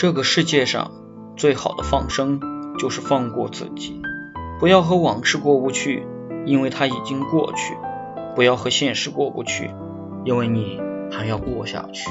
[0.00, 0.92] 这个世界上
[1.36, 2.40] 最好的放生
[2.78, 4.00] 就是放过自己。
[4.58, 6.06] 不要和往事过不去
[6.46, 7.76] 因为它已经过去。
[8.34, 9.70] 不要和现实过不去
[10.24, 10.80] 因为你
[11.12, 12.08] 还要过下去。